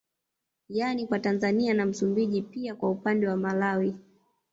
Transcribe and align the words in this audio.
Yani 0.69 1.07
kwa 1.07 1.19
Tanzania 1.19 1.73
na 1.73 1.85
Msumbiji 1.85 2.41
pia 2.41 2.75
kwa 2.75 2.89
upande 2.89 3.27
wa 3.27 3.37
Malawi 3.37 3.95